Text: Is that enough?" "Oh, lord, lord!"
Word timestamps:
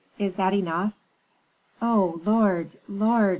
Is 0.17 0.33
that 0.37 0.51
enough?" 0.51 0.95
"Oh, 1.79 2.19
lord, 2.25 2.71
lord!" 2.89 3.29